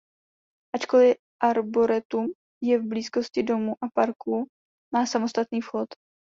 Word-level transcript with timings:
Ačkoliv 0.75 1.15
arboretum 1.43 2.31
je 2.63 2.79
v 2.79 2.87
blízkosti 2.87 3.43
domu 3.43 3.73
a 3.81 3.87
parku 3.95 4.47
má 4.93 5.05
samostatný 5.05 5.61
vchod. 5.61 5.87